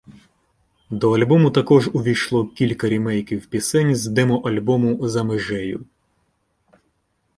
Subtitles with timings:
[0.89, 5.85] До альбому також увійшло кілька рімейків пісень з демо-альбому «За межею».